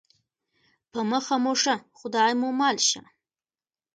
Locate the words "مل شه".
2.59-3.01